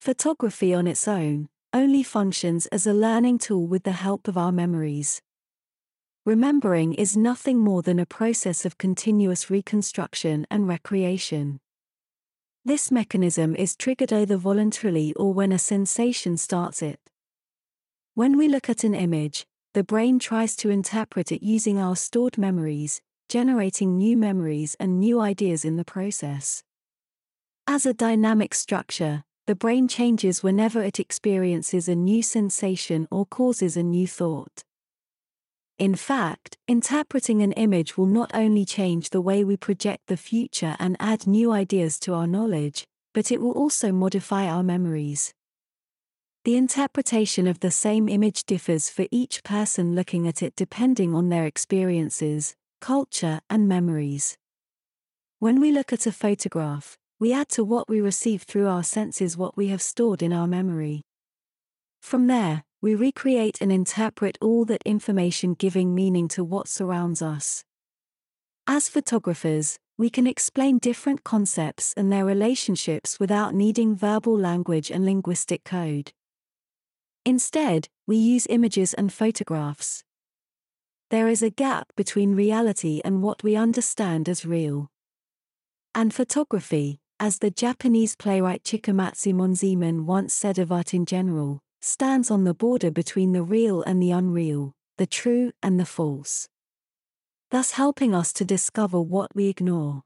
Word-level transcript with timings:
Photography 0.00 0.72
on 0.72 0.86
its 0.86 1.06
own 1.06 1.50
only 1.74 2.02
functions 2.02 2.64
as 2.68 2.86
a 2.86 2.94
learning 2.94 3.36
tool 3.36 3.66
with 3.66 3.82
the 3.82 3.92
help 3.92 4.28
of 4.28 4.38
our 4.38 4.50
memories. 4.50 5.20
Remembering 6.24 6.94
is 6.94 7.18
nothing 7.18 7.58
more 7.58 7.82
than 7.82 7.98
a 7.98 8.06
process 8.06 8.64
of 8.64 8.78
continuous 8.78 9.50
reconstruction 9.50 10.46
and 10.50 10.66
recreation. 10.66 11.60
This 12.64 12.90
mechanism 12.90 13.54
is 13.54 13.76
triggered 13.76 14.10
either 14.10 14.38
voluntarily 14.38 15.12
or 15.16 15.34
when 15.34 15.52
a 15.52 15.58
sensation 15.58 16.38
starts 16.38 16.80
it. 16.80 16.98
When 18.14 18.38
we 18.38 18.48
look 18.48 18.70
at 18.70 18.84
an 18.84 18.94
image, 18.94 19.44
the 19.74 19.84
brain 19.84 20.18
tries 20.18 20.56
to 20.56 20.70
interpret 20.70 21.30
it 21.30 21.44
using 21.44 21.78
our 21.78 21.94
stored 21.94 22.38
memories, 22.38 23.02
generating 23.28 23.98
new 23.98 24.16
memories 24.16 24.76
and 24.80 24.98
new 24.98 25.20
ideas 25.20 25.62
in 25.62 25.76
the 25.76 25.84
process. 25.84 26.62
As 27.66 27.84
a 27.84 27.92
dynamic 27.92 28.54
structure, 28.54 29.24
the 29.46 29.54
brain 29.54 29.88
changes 29.88 30.42
whenever 30.42 30.82
it 30.82 31.00
experiences 31.00 31.88
a 31.88 31.94
new 31.94 32.22
sensation 32.22 33.08
or 33.10 33.26
causes 33.26 33.76
a 33.76 33.82
new 33.82 34.06
thought. 34.06 34.62
In 35.78 35.94
fact, 35.94 36.58
interpreting 36.68 37.40
an 37.40 37.52
image 37.52 37.96
will 37.96 38.06
not 38.06 38.30
only 38.34 38.64
change 38.64 39.10
the 39.10 39.20
way 39.20 39.42
we 39.44 39.56
project 39.56 40.08
the 40.08 40.16
future 40.16 40.76
and 40.78 40.96
add 41.00 41.26
new 41.26 41.52
ideas 41.52 41.98
to 42.00 42.12
our 42.12 42.26
knowledge, 42.26 42.84
but 43.14 43.32
it 43.32 43.40
will 43.40 43.52
also 43.52 43.90
modify 43.90 44.46
our 44.46 44.62
memories. 44.62 45.32
The 46.44 46.56
interpretation 46.56 47.46
of 47.46 47.60
the 47.60 47.70
same 47.70 48.08
image 48.08 48.44
differs 48.44 48.88
for 48.88 49.06
each 49.10 49.42
person 49.42 49.94
looking 49.94 50.28
at 50.28 50.42
it 50.42 50.54
depending 50.56 51.14
on 51.14 51.28
their 51.28 51.44
experiences, 51.44 52.54
culture, 52.80 53.40
and 53.50 53.68
memories. 53.68 54.36
When 55.38 55.60
we 55.60 55.72
look 55.72 55.92
at 55.92 56.06
a 56.06 56.12
photograph, 56.12 56.98
we 57.20 57.34
add 57.34 57.50
to 57.50 57.62
what 57.62 57.86
we 57.86 58.00
receive 58.00 58.42
through 58.42 58.66
our 58.66 58.82
senses 58.82 59.36
what 59.36 59.54
we 59.54 59.68
have 59.68 59.82
stored 59.82 60.22
in 60.22 60.32
our 60.32 60.46
memory. 60.46 61.02
From 62.00 62.28
there, 62.28 62.64
we 62.80 62.94
recreate 62.94 63.58
and 63.60 63.70
interpret 63.70 64.38
all 64.40 64.64
that 64.64 64.82
information 64.86 65.52
giving 65.52 65.94
meaning 65.94 66.28
to 66.28 66.42
what 66.42 66.66
surrounds 66.66 67.20
us. 67.20 67.62
As 68.66 68.88
photographers, 68.88 69.78
we 69.98 70.08
can 70.08 70.26
explain 70.26 70.78
different 70.78 71.22
concepts 71.22 71.92
and 71.94 72.10
their 72.10 72.24
relationships 72.24 73.20
without 73.20 73.54
needing 73.54 73.94
verbal 73.94 74.38
language 74.38 74.90
and 74.90 75.04
linguistic 75.04 75.62
code. 75.62 76.12
Instead, 77.26 77.88
we 78.06 78.16
use 78.16 78.46
images 78.48 78.94
and 78.94 79.12
photographs. 79.12 80.04
There 81.10 81.28
is 81.28 81.42
a 81.42 81.50
gap 81.50 81.88
between 81.96 82.34
reality 82.34 83.02
and 83.04 83.22
what 83.22 83.42
we 83.42 83.56
understand 83.56 84.26
as 84.26 84.46
real. 84.46 84.88
And 85.94 86.14
photography, 86.14 86.99
as 87.22 87.40
the 87.40 87.50
Japanese 87.50 88.16
playwright 88.16 88.64
Chikamatsu 88.64 89.34
Monzaemon 89.34 90.06
once 90.06 90.32
said 90.32 90.58
of 90.58 90.72
art 90.72 90.94
in 90.94 91.04
general, 91.04 91.60
stands 91.82 92.30
on 92.30 92.44
the 92.44 92.54
border 92.54 92.90
between 92.90 93.32
the 93.32 93.42
real 93.42 93.82
and 93.82 94.02
the 94.02 94.10
unreal, 94.10 94.72
the 94.96 95.06
true 95.06 95.52
and 95.62 95.78
the 95.78 95.84
false. 95.84 96.48
Thus 97.50 97.72
helping 97.72 98.14
us 98.14 98.32
to 98.32 98.44
discover 98.46 98.98
what 98.98 99.36
we 99.36 99.48
ignore. 99.48 100.00